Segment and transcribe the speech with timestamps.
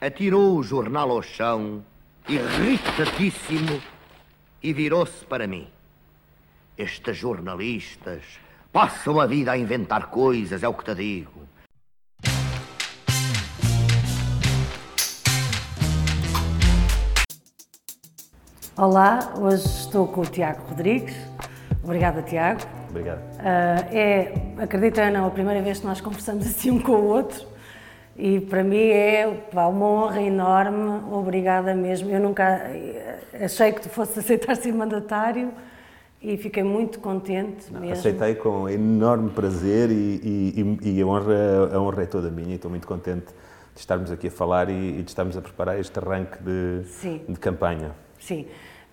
[0.00, 1.82] atirou o jornal ao chão,
[2.28, 3.82] irritadíssimo,
[4.62, 5.66] e virou-se para mim.
[6.76, 8.22] Estes jornalistas
[8.72, 11.48] passam a vida a inventar coisas, é o que te digo.
[18.76, 21.16] Olá, hoje estou com o Tiago Rodrigues.
[21.82, 22.60] Obrigada, Tiago.
[22.88, 23.18] Obrigado.
[23.18, 27.04] Uh, é, acredita ou não, a primeira vez que nós conversamos assim um com o
[27.06, 27.47] outro
[28.18, 32.10] e para mim é pá, uma honra enorme, obrigada mesmo.
[32.10, 35.52] Eu nunca eh, achei que tu fosse aceitar ser mandatário
[36.20, 37.94] e fiquei muito contente não, mesmo.
[37.94, 40.50] Aceitei com enorme prazer e,
[40.82, 43.26] e, e, a, honra, a honra é toda minha e estou muito contente
[43.72, 46.82] de estarmos aqui a falar e, e de estarmos a preparar este arranque de,
[47.28, 47.92] de campanha.
[48.18, 48.46] Sim.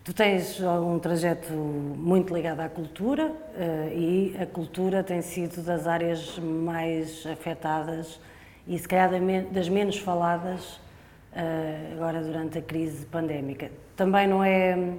[0.04, 5.88] Tu tens um trajeto muito ligado à cultura uh, e a cultura tem sido das
[5.88, 8.20] áreas mais afetadas
[8.68, 9.10] e se calhar
[9.52, 10.80] das menos faladas
[11.34, 13.72] uh, agora durante a crise pandémica.
[13.96, 14.96] Também não é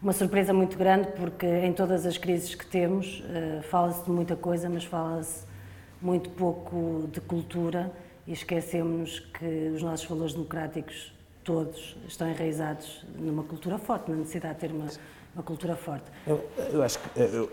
[0.00, 4.36] uma surpresa muito grande porque em todas as crises que temos uh, fala-se de muita
[4.36, 5.44] coisa, mas fala-se
[6.00, 7.90] muito pouco de cultura
[8.26, 14.54] e esquecemos que os nossos valores democráticos todos estão enraizados numa cultura forte, na necessidade
[14.54, 14.86] de ter uma,
[15.34, 16.04] uma cultura forte.
[16.26, 17.48] Eu, eu acho que eh,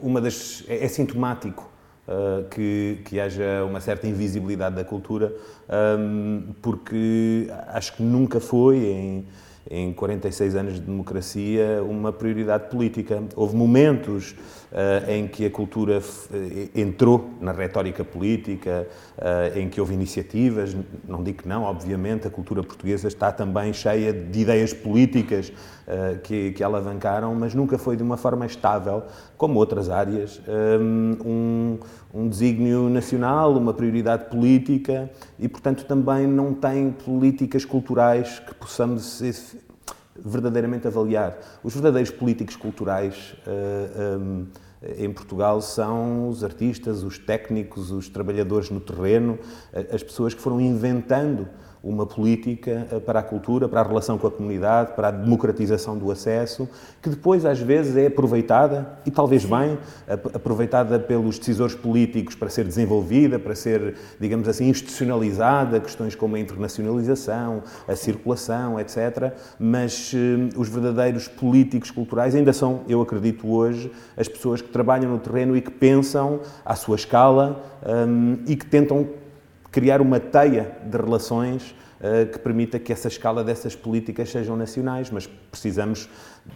[0.00, 1.70] uma das é, é sintomático
[2.08, 5.34] uh, que, que haja uma certa invisibilidade da cultura,
[5.98, 9.26] um, porque acho que nunca foi em
[9.74, 13.22] em 46 anos de democracia, uma prioridade política.
[13.34, 14.36] Houve momentos
[14.70, 16.00] uh, em que a cultura
[16.32, 18.86] eh, entrou na retórica política,
[19.18, 20.76] uh, em que houve iniciativas,
[21.08, 26.20] não digo que não, obviamente, a cultura portuguesa está também cheia de ideias políticas uh,
[26.22, 29.02] que, que alavancaram, mas nunca foi de uma forma estável,
[29.36, 30.40] como outras áreas,
[30.80, 31.78] um,
[32.14, 39.20] um desígnio nacional, uma prioridade política e, portanto, também não tem políticas culturais que possamos
[40.18, 41.38] verdadeiramente avaliar.
[41.62, 43.50] Os verdadeiros políticos culturais uh,
[43.96, 44.46] eh, um,
[44.98, 49.38] em Portugal são os artistas, os técnicos, os trabalhadores no terreno,
[49.90, 51.48] as pessoas que foram inventando
[51.84, 55.96] uma política eh, para a cultura, para a relação com a comunidade, para a democratização
[55.98, 56.68] do acesso,
[57.02, 59.78] que depois às vezes é aproveitada, e talvez bem,
[60.32, 66.40] aproveitada pelos decisores políticos para ser desenvolvida, para ser, digamos assim, institucionalizada, questões como a
[66.40, 69.32] internacionalização, a circulação, etc.
[69.58, 75.10] Mas uh, os verdadeiros políticos culturais ainda são, eu acredito hoje, as pessoas que trabalham
[75.10, 77.62] no terreno e que pensam à sua escala
[78.08, 79.06] um, e que tentam
[79.74, 85.10] criar uma teia de relações uh, que permita que essa escala dessas políticas sejam nacionais,
[85.10, 86.08] mas precisamos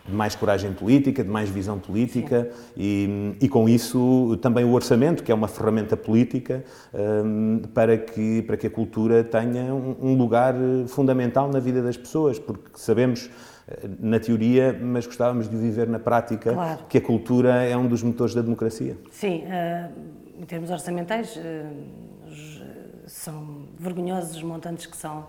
[0.06, 5.24] de mais coragem política, de mais visão política e, e, com isso também o orçamento,
[5.24, 6.62] que é uma ferramenta política
[6.94, 10.54] um, eh, para, que, para que a cultura tenha um, lugar
[10.86, 13.30] fundamental na vida das pessoas, porque sabemos
[13.66, 16.80] eh, na teoria, mas gostávamos de viver na prática, claro.
[16.88, 18.96] que a cultura é um dos motores da democracia.
[19.10, 19.42] Sim,
[20.38, 21.36] em termos orçamentais,
[23.18, 25.26] são vergonhosos os montantes que são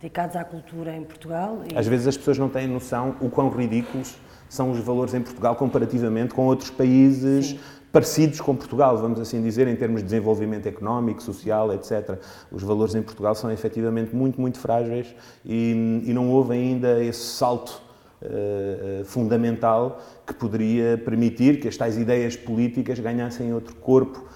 [0.00, 1.62] dedicados à cultura em Portugal.
[1.70, 1.76] E...
[1.76, 4.16] Às vezes as pessoas não têm noção o quão ridículos
[4.48, 7.60] são os valores em Portugal comparativamente com outros países Sim.
[7.92, 12.18] parecidos com Portugal, vamos assim dizer, em termos de desenvolvimento económico, social, etc.
[12.50, 15.14] Os valores em Portugal são efetivamente muito, muito frágeis
[15.44, 17.80] e, e não houve ainda esse salto
[18.22, 24.26] uh, fundamental que poderia permitir que as tais ideias políticas ganhassem outro corpo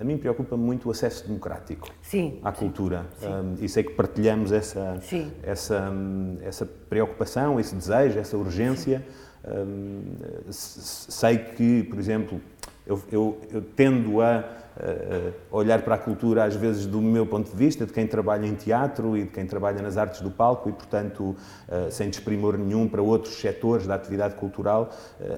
[0.00, 3.06] a mim preocupa muito o acesso democrático sim, à cultura.
[3.18, 3.28] Sim.
[3.28, 4.98] Um, e sei que partilhamos essa,
[5.42, 5.92] essa,
[6.42, 9.06] essa preocupação, esse desejo, essa urgência.
[9.46, 10.02] Um,
[10.50, 12.40] sei que, por exemplo,
[12.84, 14.44] eu, eu, eu tendo a
[15.50, 18.54] olhar para a cultura às vezes do meu ponto de vista, de quem trabalha em
[18.54, 21.34] teatro e de quem trabalha nas artes do palco e, portanto,
[21.90, 24.90] sem desprimor nenhum para outros setores da atividade cultural,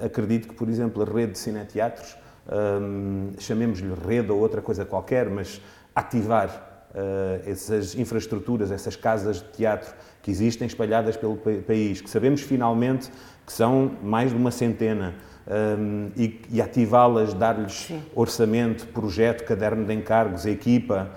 [0.03, 2.17] acredito que, por exemplo, a rede de cineteatros
[3.37, 5.61] chamemos-lhe rede ou outra coisa qualquer, mas
[5.95, 12.41] ativar uh, essas infraestruturas, essas casas de teatro que existem espalhadas pelo país, que sabemos
[12.41, 13.11] finalmente
[13.45, 15.15] que são mais de uma centena,
[15.49, 21.09] um, e, e ativá-las, dar-lhes orçamento, projeto, caderno de encargos, equipa,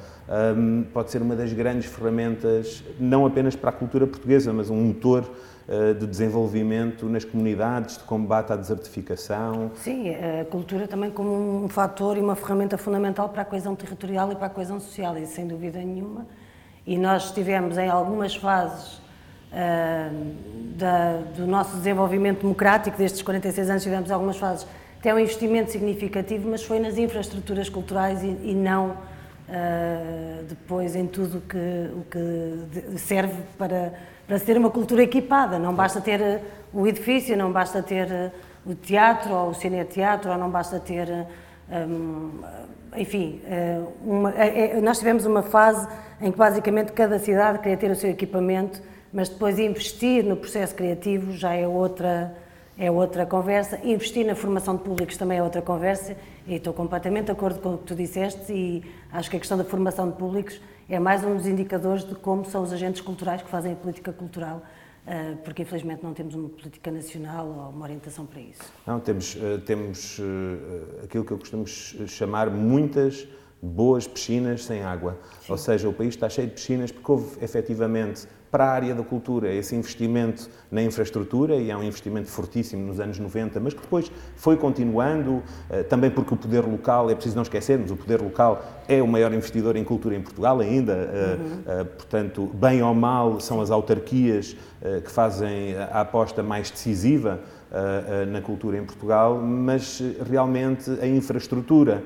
[0.56, 4.76] um, pode ser uma das grandes ferramentas, não apenas para a cultura portuguesa, mas um
[4.76, 5.30] motor
[5.98, 9.70] de desenvolvimento nas comunidades, de combate à desertificação.
[9.76, 10.10] Sim,
[10.40, 14.34] a cultura também como um fator e uma ferramenta fundamental para a coesão territorial e
[14.34, 16.26] para a coesão social, isso sem dúvida nenhuma.
[16.86, 18.94] E nós estivemos em algumas fases
[19.52, 20.34] uh,
[20.74, 24.66] da, do nosso desenvolvimento democrático, destes 46 anos tivemos algumas fases,
[25.00, 31.06] tem um investimento significativo, mas foi nas infraestruturas culturais e, e não uh, depois em
[31.06, 33.92] tudo que, o que serve para,
[34.32, 35.58] para ser uma cultura equipada.
[35.58, 36.40] Não basta ter
[36.72, 38.32] o edifício, não basta ter
[38.64, 41.26] o teatro ou o cine-teatro, ou não basta ter.
[41.70, 42.40] Um,
[42.96, 43.42] enfim,
[44.02, 44.32] uma,
[44.82, 45.86] nós tivemos uma fase
[46.18, 48.80] em que basicamente cada cidade queria ter o seu equipamento,
[49.12, 52.34] mas depois investir no processo criativo já é outra
[52.78, 53.78] é outra conversa.
[53.84, 57.74] Investir na formação de públicos também é outra conversa e estou completamente de acordo com
[57.74, 58.82] o que tu disseste e
[59.12, 60.58] acho que a questão da formação de públicos
[60.88, 64.12] é mais um dos indicadores de como são os agentes culturais que fazem a política
[64.12, 64.62] cultural,
[65.06, 68.62] eh, porque infelizmente não temos uma política nacional ou uma orientação para isso.
[68.86, 73.26] Não, temos, eh, temos eh, aquilo que eu costumo chamar muitas
[73.60, 75.18] boas piscinas sem água.
[75.40, 75.52] Sim.
[75.52, 79.02] Ou seja, o país está cheio de piscinas porque houve efetivamente para a área da
[79.02, 83.80] cultura, esse investimento na infraestrutura, e é um investimento fortíssimo nos anos 90, mas que
[83.80, 88.20] depois foi continuando, eh, também porque o poder local, é preciso não esquecermos, o poder
[88.20, 91.84] local é o maior investidor em cultura em Portugal ainda, uhum.
[91.96, 94.54] Portanto, bem ou mal, são as autarquias
[95.04, 97.40] que fazem a aposta mais decisiva
[98.30, 102.02] na cultura em Portugal, mas realmente a infraestrutura,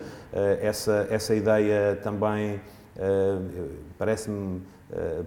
[0.61, 2.61] essa, essa ideia também
[3.99, 4.61] parece-me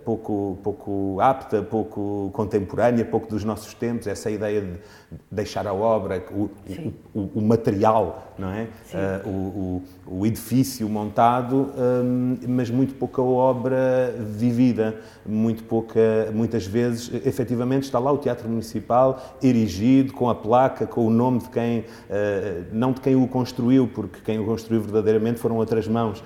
[0.05, 4.79] pouco, pouco apta, pouco contemporânea, pouco dos nossos tempos, essa ideia de
[5.29, 6.49] deixar a obra, o,
[7.13, 8.67] o, o material, não é?
[9.25, 9.83] Uh, o,
[10.19, 14.95] o, edifício montado, um, mas muito pouca obra vivida,
[15.25, 15.99] muito pouca,
[16.33, 21.39] muitas vezes, efetivamente, está lá o Teatro Municipal erigido, com a placa, com o nome
[21.39, 21.85] de quem, uh,
[22.71, 26.23] não de quem o construiu, porque quem o construiu verdadeiramente foram outras mãos, uh,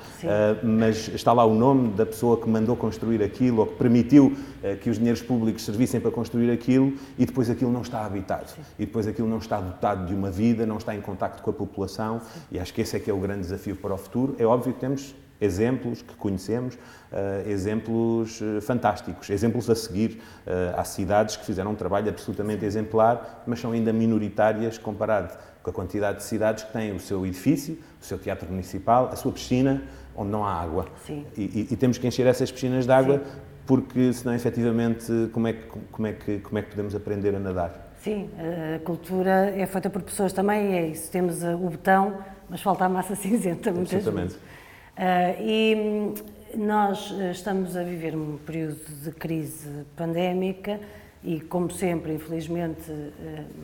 [0.61, 4.35] mas está lá o nome da pessoa que mandou construir aquilo, ou que permitiu
[4.81, 8.49] que os dinheiros públicos servissem para construir aquilo, e depois aquilo não está habitado.
[8.49, 11.49] Sim e depois aquilo não está dotado de uma vida, não está em contacto com
[11.49, 12.21] a população
[12.51, 14.35] e acho que esse é que é o grande desafio para o futuro.
[14.37, 20.21] É óbvio que temos exemplos que conhecemos, uh, exemplos uh, fantásticos, exemplos a seguir.
[20.45, 25.69] Uh, há cidades que fizeram um trabalho absolutamente exemplar, mas são ainda minoritárias comparado com
[25.69, 29.31] a quantidade de cidades que têm o seu edifício, o seu teatro municipal, a sua
[29.31, 29.81] piscina,
[30.15, 30.87] onde não há água.
[31.09, 33.39] E, e, e, temos que encher essas piscinas de água, Sim.
[33.65, 37.39] porque senão, efetivamente, como é, que, como, é que, como é que podemos aprender a
[37.39, 37.93] nadar?
[37.97, 38.29] Sim,
[38.75, 41.09] a cultura é feita por pessoas também, é isso.
[41.09, 42.17] Temos o botão,
[42.49, 44.33] mas falta a massa cinzenta muitas Absolutamente.
[44.33, 44.53] vezes.
[44.93, 46.13] Uh, e hum,
[46.55, 50.79] nós eh, estamos a viver um período de crise pandémica
[51.23, 52.91] e, como sempre, infelizmente,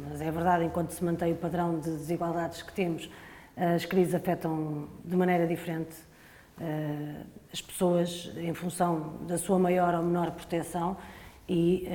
[0.09, 3.07] mas é verdade, enquanto se mantém o padrão de desigualdades que temos,
[3.55, 5.91] as crises afetam de maneira diferente
[7.51, 10.97] as pessoas em função da sua maior ou menor proteção
[11.47, 11.87] e,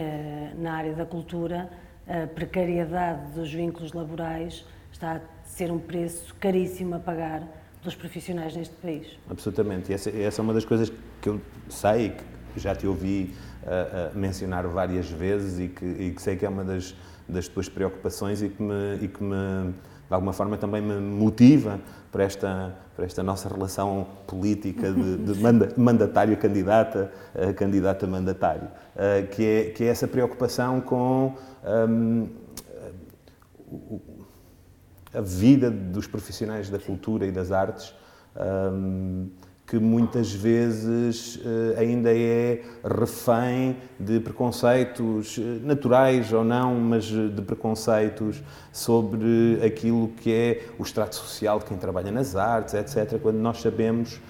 [0.56, 1.70] na área da cultura,
[2.06, 7.42] a precariedade dos vínculos laborais está a ser um preço caríssimo a pagar
[7.80, 9.18] pelos profissionais neste país.
[9.28, 9.92] Absolutamente.
[9.92, 10.90] Essa, essa é uma das coisas
[11.20, 12.14] que eu sei,
[12.52, 16.46] que já te ouvi uh, uh, mencionar várias vezes e que, e que, sei que
[16.46, 16.94] é uma das,
[17.28, 19.74] das tuas preocupações e que me, e que me
[20.14, 21.80] de alguma forma também me motiva
[22.12, 25.40] para esta, para esta nossa relação política de, de
[25.76, 31.34] mandatário-candidata, uh, candidata-mandatário, uh, que, é, que é essa preocupação com
[31.88, 32.28] um,
[35.12, 37.92] a vida dos profissionais da cultura e das artes.
[38.36, 39.30] Um,
[39.74, 47.26] que muitas vezes eh, ainda é refém de preconceitos eh, naturais ou não, mas eh,
[47.26, 53.18] de preconceitos sobre aquilo que é o extrato social de quem trabalha nas artes, etc.
[53.20, 54.20] Quando nós sabemos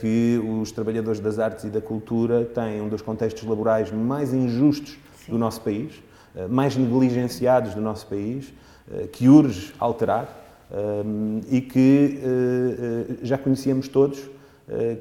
[0.00, 4.98] que os trabalhadores das artes e da cultura têm um dos contextos laborais mais injustos
[5.24, 5.30] Sim.
[5.30, 6.02] do nosso país,
[6.50, 8.52] mais negligenciados do nosso país,
[9.12, 10.26] que urge alterar
[11.48, 12.18] e que
[13.22, 14.28] já conhecíamos todos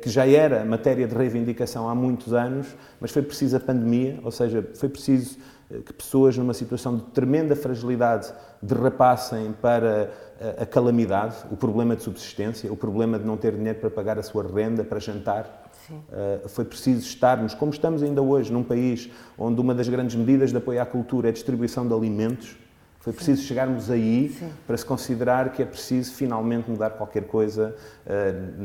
[0.01, 2.67] que já era matéria de reivindicação há muitos anos,
[2.99, 5.37] mas foi preciso a pandemia, ou seja, foi preciso
[5.71, 10.11] eh, que pessoas numa situação de tremenda fragilidade derrapassem para
[10.57, 14.23] a calamidade, o problema de subsistência, o problema de não ter dinheiro para pagar a
[14.23, 15.71] sua renda, para jantar.
[15.89, 20.51] Uh, foi preciso estarmos, como estamos ainda hoje, num país onde uma das grandes medidas
[20.51, 22.57] de apoio à cultura é a distribuição de alimentos,
[23.03, 23.47] foi preciso Sim.
[23.49, 24.49] chegarmos aí Sim.
[24.65, 27.75] para se considerar que é preciso finalmente mudar qualquer coisa
[28.07, 28.63] uh,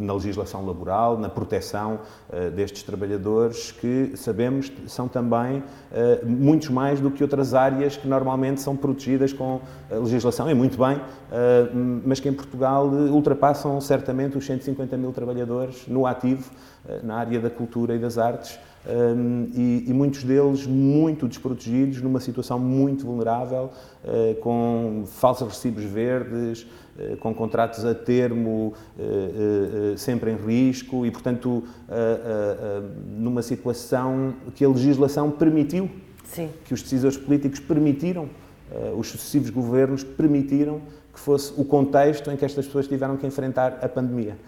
[0.00, 1.98] na legislação laboral, na proteção
[2.30, 8.06] uh, destes trabalhadores, que sabemos são também uh, muitos mais do que outras áreas que
[8.06, 9.60] normalmente são protegidas com
[9.90, 11.00] a legislação, é muito bem,
[12.04, 16.50] mas que em Portugal ultrapassam certamente os 150 mil trabalhadores no ativo,
[17.02, 22.18] na área da cultura e das artes um, e, e, muitos deles muito desprotegidos, numa
[22.18, 23.70] situação muito vulnerável,
[24.04, 31.10] uh, com falsos recibos verdes, uh, com contratos a termo uh, sempre em risco e,
[31.12, 31.62] portanto,
[33.06, 35.88] numa situação que a legislação permitiu,
[36.24, 36.50] Sim.
[36.64, 38.28] que os decisores políticos permitiram,
[38.96, 40.80] os sucessivos governos permitiram
[41.12, 44.38] que fosse o contexto em que estas pessoas tiveram que enfrentar a pandemia.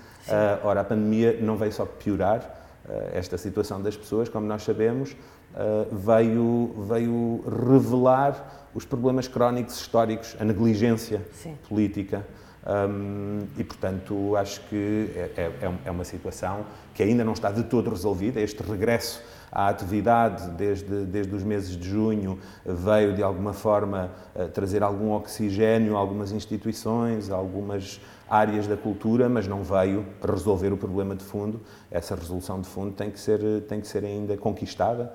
[0.65, 2.64] ora, a pandemia não veio só piorar,
[3.13, 5.17] esta situação das pessoas, como nós sabemos,
[5.57, 11.57] eh, veio, veio revelar os problemas crónicos históricos, a negligência Sim.
[11.69, 12.27] política.
[12.67, 16.65] Um, e, portanto, acho que é, é, é, é, uma situação
[16.95, 18.41] que ainda não está de todo resolvida.
[18.41, 19.23] Este regresso
[19.55, 25.13] à atividade, desde, desde os meses de junho, veio de alguma forma eh, trazer algum
[25.13, 31.15] oxigênio a algumas instituições, a algumas áreas da cultura, mas não veio resolver o problema
[31.15, 31.61] de fundo.
[31.91, 35.13] Essa resolução de fundo tem que ser, tem que ser ainda conquistada,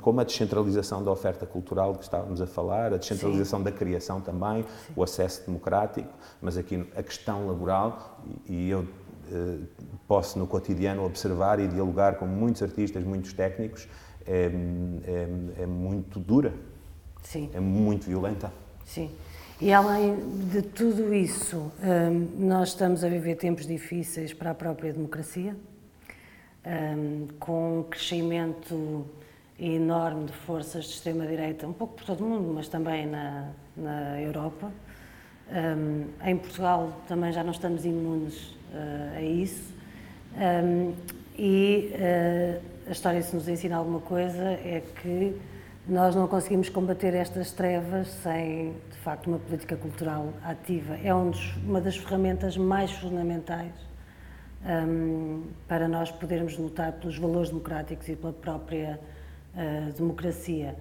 [0.00, 3.64] como a descentralização da oferta cultural que estávamos a falar, a descentralização Sim.
[3.64, 4.92] da criação também, Sim.
[4.94, 6.08] o acesso democrático,
[6.40, 8.86] mas aqui a questão laboral, e eu
[10.06, 13.88] posso no cotidiano observar e dialogar com muitos artistas, muitos técnicos,
[14.26, 14.50] é,
[15.04, 16.52] é, é muito dura,
[17.22, 17.50] Sim.
[17.52, 18.52] é muito violenta.
[18.84, 19.10] Sim.
[19.60, 20.16] E além
[20.50, 25.56] de tudo isso, hum, nós estamos a viver tempos difíceis para a própria democracia,
[26.66, 29.06] hum, com um crescimento
[29.58, 34.20] enorme de forças de extrema-direita, um pouco por todo o mundo, mas também na, na
[34.20, 34.72] Europa.
[35.48, 39.72] Hum, em Portugal também já não estamos imunes uh, a isso.
[41.38, 45.40] e uh, a história, se nos ensina alguma coisa, é que
[45.86, 50.96] nós não conseguimos combater estas trevas sem, de facto, uma política cultural ativa.
[51.02, 53.72] É um dos, uma das ferramentas mais fundamentais
[54.64, 59.00] um, para nós podermos lutar pelos valores democráticos e pela própria
[59.54, 60.76] uh, democracia.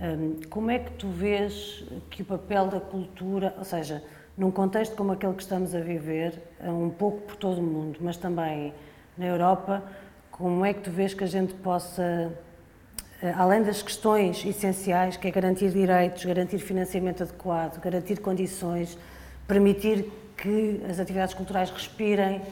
[0.00, 4.02] Um, como é que tu vês que o papel da cultura, ou seja,
[4.36, 8.16] num contexto como aquele que estamos a viver, um pouco por todo o mundo, mas
[8.16, 8.72] também
[9.16, 9.82] na Europa,
[10.30, 12.32] como é que tu vês que a gente possa
[13.22, 18.98] eh, além das questões essenciais, que é garantir direitos, garantir financiamento adequado, garantir condições,
[19.46, 22.42] permitir que as atividades culturais respirem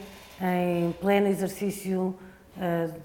[0.41, 2.15] em pleno exercício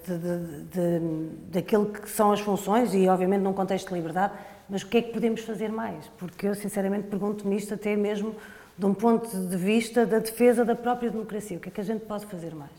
[0.06, 4.34] de, daquilo que são as funções e, obviamente, num contexto de liberdade,
[4.68, 6.08] mas o que é que podemos fazer mais?
[6.18, 8.34] Porque eu, sinceramente, pergunto-me isto até mesmo
[8.78, 11.56] de um ponto de vista da defesa da própria democracia.
[11.56, 12.72] O que é que a gente pode fazer mais?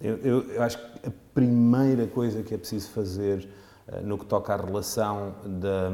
[0.00, 3.48] Eu, eu, eu acho que a primeira coisa que é preciso fazer
[3.88, 5.90] eh, no que toca à relação da,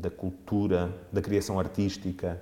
[0.00, 2.40] da cultura, da criação artística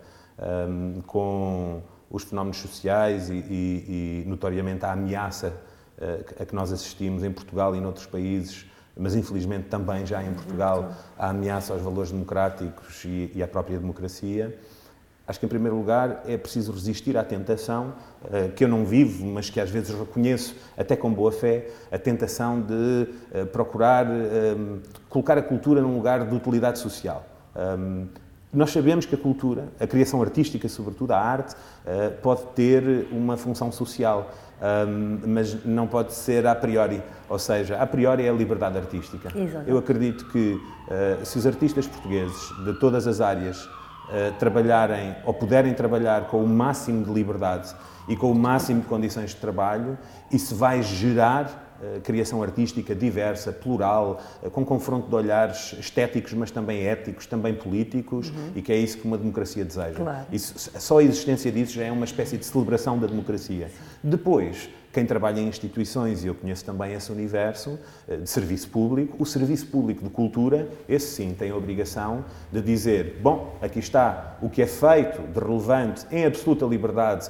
[0.68, 5.52] um, com os fenómenos sociais e, e, e notoriamente a ameaça
[5.98, 10.32] uh, a que nós assistimos em Portugal e noutros países, mas infelizmente também já em
[10.32, 14.56] Portugal, a ameaça aos valores democráticos e, e à própria democracia.
[15.26, 19.24] Acho que, em primeiro lugar, é preciso resistir à tentação, uh, que eu não vivo,
[19.24, 24.80] mas que às vezes reconheço, até com boa fé, a tentação de uh, procurar uh,
[25.08, 27.24] colocar a cultura num lugar de utilidade social.
[27.56, 28.06] Um,
[28.52, 31.56] nós sabemos que a cultura, a criação artística, sobretudo a arte,
[32.22, 34.30] pode ter uma função social,
[34.86, 37.02] um, mas não pode ser a priori.
[37.28, 39.28] Ou seja, a priori é a liberdade artística.
[39.36, 39.68] Exato.
[39.68, 40.56] Eu acredito que
[41.24, 43.68] se os artistas portugueses de todas as áreas
[44.38, 47.74] trabalharem ou puderem trabalhar com o máximo de liberdade
[48.08, 49.98] e com o máximo de condições de trabalho,
[50.30, 56.48] isso vai gerar Uh, criação artística diversa, plural, uh, com confronto de olhares estéticos, mas
[56.52, 58.52] também éticos, também políticos, uhum.
[58.54, 59.96] e que é isso que uma democracia deseja.
[59.96, 60.24] Claro.
[60.30, 63.72] Isso, só a existência disso já é uma espécie de celebração da democracia.
[64.04, 67.76] Depois, quem trabalha em instituições, e eu conheço também esse universo,
[68.08, 72.62] eh, de serviço público, o serviço público de cultura, esse sim tem a obrigação de
[72.62, 77.28] dizer: bom, aqui está o que é feito de relevante, em absoluta liberdade,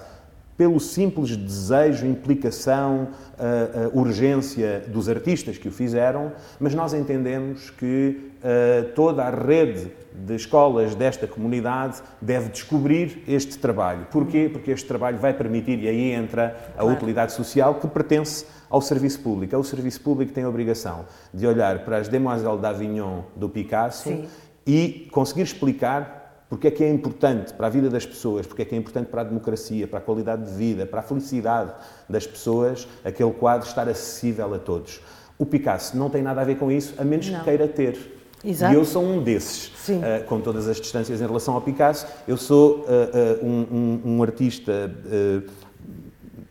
[0.56, 3.08] pelo simples desejo, implicação,
[3.38, 9.30] uh, uh, urgência dos artistas que o fizeram, mas nós entendemos que uh, toda a
[9.30, 14.06] rede de escolas desta comunidade deve descobrir este trabalho.
[14.12, 14.48] Porquê?
[14.52, 16.96] Porque este trabalho vai permitir, e aí entra a claro.
[16.96, 19.54] utilidade social que pertence ao serviço público.
[19.54, 23.48] É o serviço público que tem a obrigação de olhar para as Demoiselles d'Avignon do
[23.48, 24.28] Picasso Sim.
[24.64, 28.64] e conseguir explicar porque é que é importante para a vida das pessoas, porque é
[28.64, 31.72] que é importante para a democracia, para a qualidade de vida, para a felicidade
[32.08, 35.00] das pessoas, aquele quadro estar acessível a todos.
[35.38, 37.38] O Picasso não tem nada a ver com isso, a menos não.
[37.38, 38.14] que queira ter.
[38.44, 38.74] Exato.
[38.74, 42.06] E eu sou um desses, uh, com todas as distâncias em relação ao Picasso.
[42.28, 44.90] Eu sou uh, uh, um, um, um, artista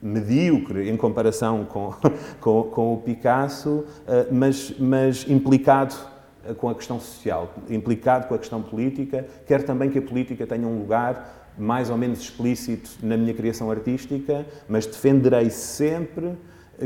[0.01, 1.93] medíocre em comparação com,
[2.41, 3.85] com, com o Picasso,
[4.31, 5.95] mas, mas implicado
[6.57, 10.67] com a questão social, implicado com a questão política, quer também que a política tenha
[10.67, 16.35] um lugar mais ou menos explícito na minha criação artística, mas defenderei sempre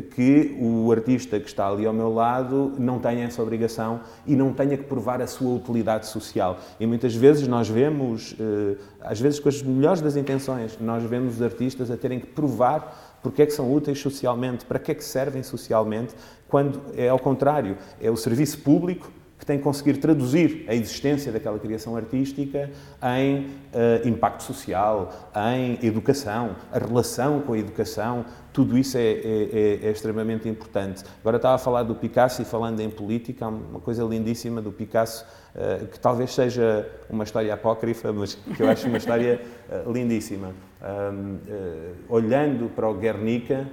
[0.02, 4.54] que o artista que está ali ao meu lado não tenha essa obrigação e não
[4.54, 6.60] tenha que provar a sua utilidade social.
[6.80, 11.36] E muitas vezes nós vemos, eh, às vezes com as melhores das intenções, nós vemos
[11.36, 14.96] os artistas a terem que provar porque é que são úteis socialmente, para que é
[14.96, 16.14] que servem socialmente,
[16.48, 21.32] quando é ao contrário, é o serviço público que tem que conseguir traduzir a existência
[21.32, 22.72] daquela criação artística
[23.20, 29.14] em uh, impacto social, em educação, a relação com a educação, tudo isso é, é,
[29.14, 31.04] é, é, extremamente importante.
[31.20, 34.72] Agora estava a falar do Picasso e falando em política, há uma coisa lindíssima do
[34.72, 39.40] Picasso, uh, que talvez seja uma história apócrifa, mas que eu acho uma história
[39.70, 40.54] uh, lindíssima.
[40.80, 41.38] Um,
[42.08, 43.68] olhando para o Guernica,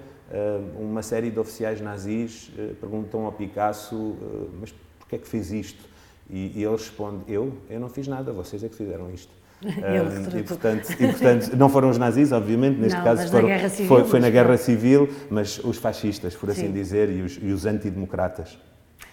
[0.81, 4.17] uma série de oficiais nazis perguntam ao Picasso,
[4.59, 4.75] mas
[5.15, 5.85] porquê é que fez isto?
[6.29, 7.53] E, e ele responde, eu?
[7.69, 9.33] Eu não fiz nada, vocês é que fizeram isto.
[9.65, 13.87] um, e, portanto, e, portanto, não foram os nazis, obviamente, neste não, caso foram, civil,
[13.87, 16.73] foi, foi na Guerra Civil, mas os fascistas, por assim Sim.
[16.73, 18.59] dizer, e os, e os antidemocratas.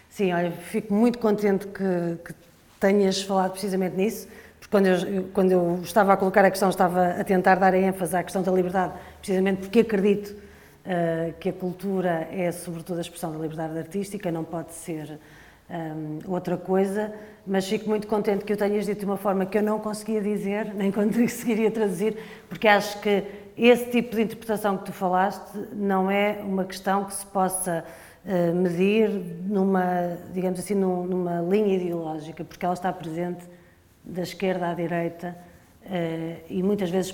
[0.09, 2.33] Sim, olha, fico muito contente que, que
[2.79, 4.27] tenhas falado precisamente nisso,
[4.59, 7.77] porque quando eu, quando eu estava a colocar a questão, estava a tentar dar a
[7.77, 13.01] ênfase à questão da liberdade, precisamente porque acredito uh, que a cultura é, sobretudo, a
[13.01, 15.17] expressão da liberdade artística, não pode ser
[15.71, 17.13] um, outra coisa,
[17.47, 20.21] mas fico muito contente que o tenhas dito de uma forma que eu não conseguia
[20.21, 22.17] dizer, nem conseguiria traduzir,
[22.49, 23.23] porque acho que
[23.57, 27.85] esse tipo de interpretação que tu falaste não é uma questão que se possa
[28.25, 33.43] uh, medir numa, digamos assim, num, numa linha ideológica, porque ela está presente
[34.03, 35.35] da esquerda à direita
[35.85, 37.13] uh, e muitas vezes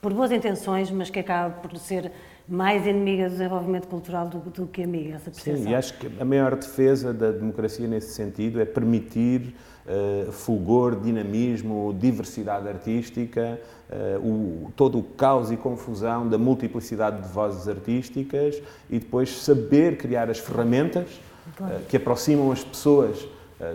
[0.00, 2.12] por boas intenções, mas que acaba por ser
[2.48, 5.64] mais inimiga do desenvolvimento cultural do, do que amiga, essa percepção.
[5.64, 11.00] Sim, e acho que a maior defesa da democracia nesse sentido é permitir uh, fulgor,
[11.00, 13.60] dinamismo, diversidade artística,
[13.90, 19.96] uh, o, todo o caos e confusão da multiplicidade de vozes artísticas e depois saber
[19.96, 21.20] criar as ferramentas
[21.56, 21.74] claro.
[21.74, 23.28] uh, que aproximam as pessoas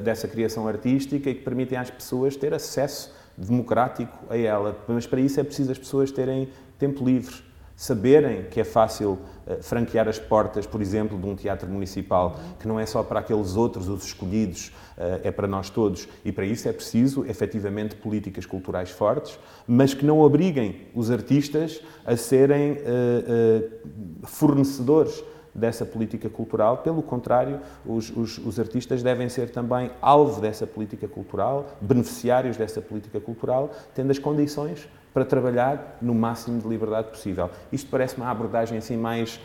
[0.04, 4.78] dessa criação artística e que permitem às pessoas ter acesso democrático a ela.
[4.88, 7.34] Mas para isso é preciso as pessoas terem tempo livre
[7.82, 9.18] saberem que é fácil
[9.48, 13.22] uh, franquear as portas, por exemplo, de um teatro municipal, que não é só para
[13.22, 14.68] aqueles outros, os escolhidos,
[15.00, 16.08] uh, é para nós todos.
[16.24, 21.82] E para isso é preciso, efetivamente, políticas culturais fortes, mas que não obriguem os artistas
[22.06, 26.78] a serem uh, fornecedores dessa política cultural.
[26.78, 32.82] Pelo contrário, os, os, os, artistas devem ser também alvo dessa política cultural, beneficiários dessa
[32.82, 37.50] política cultural, tendo as condições para trabalhar no máximo de liberdade possível.
[37.72, 39.40] Isto parece uma abordagem assim mais,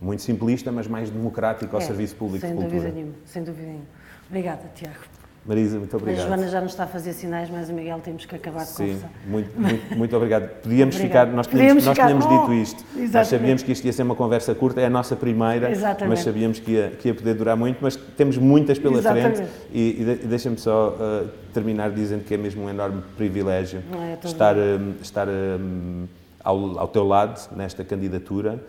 [0.00, 2.70] muito simplista, mas mais democrática ao é, serviço público de cultura.
[2.70, 3.86] Sem dúvida nenhuma, sem dúvida nenhuma.
[4.28, 5.19] Obrigada, Tiago.
[5.44, 6.24] Marisa, muito obrigado.
[6.24, 8.70] A Joana já nos está a fazer sinais, mas o Miguel temos que acabar de
[8.70, 10.48] Sim, muito, muito, muito obrigado.
[10.62, 12.84] Podíamos ficar, nós tínhamos, nós tínhamos oh, dito isto.
[12.90, 13.14] Exatamente.
[13.14, 16.08] Nós sabíamos que isto ia ser uma conversa curta, é a nossa primeira, exatamente.
[16.08, 19.36] mas sabíamos que ia, que ia poder durar muito, mas temos muitas pela exatamente.
[19.36, 24.26] frente e, e deixa-me só uh, terminar dizendo que é mesmo um enorme privilégio é,
[24.26, 26.06] estar, um, estar um,
[26.44, 28.62] ao, ao teu lado nesta candidatura,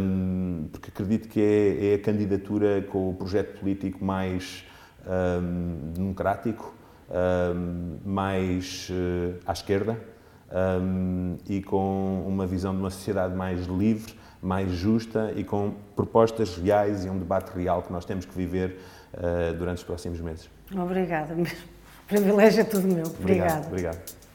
[0.00, 4.64] um, porque acredito que é, é a candidatura com o projeto político mais
[5.06, 6.74] um, democrático,
[7.10, 9.98] um, mais uh, à esquerda
[10.80, 16.56] um, e com uma visão de uma sociedade mais livre, mais justa e com propostas
[16.56, 18.78] reais e um debate real que nós temos que viver
[19.14, 20.48] uh, durante os próximos meses.
[20.74, 21.34] Obrigada.
[21.34, 23.06] O privilégio é tudo meu.
[23.06, 23.66] Obrigado.
[23.66, 24.25] Obrigado.